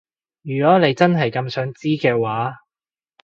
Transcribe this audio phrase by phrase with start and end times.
[0.41, 2.63] 如果你真係咁想知嘅話